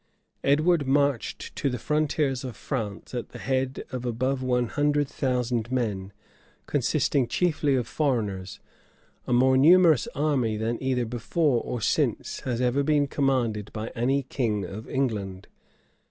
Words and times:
Edward 0.43 0.87
marched 0.87 1.55
to 1.57 1.69
the 1.69 1.77
frontiers 1.77 2.43
of 2.43 2.55
France 2.57 3.13
at 3.13 3.29
the 3.29 3.37
head 3.37 3.83
of 3.91 4.03
above 4.03 4.41
one 4.41 4.65
hundred 4.69 5.07
thousand 5.07 5.71
men, 5.71 6.11
consisting 6.65 7.27
chiefly 7.27 7.75
of 7.75 7.87
foreigners, 7.87 8.59
a 9.27 9.31
more 9.31 9.55
numerous 9.57 10.07
army 10.15 10.57
than 10.57 10.81
either 10.81 11.05
before 11.05 11.61
or 11.61 11.81
since 11.81 12.39
has 12.39 12.59
ever 12.59 12.81
been 12.81 13.05
commanded 13.05 13.71
by 13.73 13.89
any 13.89 14.23
king 14.23 14.65
of 14.65 14.89
England. 14.89 15.47